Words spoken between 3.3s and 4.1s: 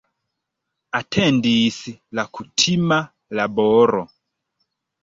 laboro.